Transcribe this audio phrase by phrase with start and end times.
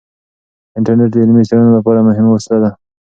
[0.77, 2.71] انټرنیټ د علمي څیړنو لپاره مهمه وسیله ده.